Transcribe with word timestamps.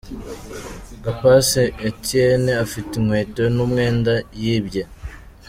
Gapasi 1.03 1.63
Etienne 1.87 2.51
afite 2.65 2.91
inkweto 2.99 3.43
n’umwenda 3.55 4.13
yibye. 4.41 4.83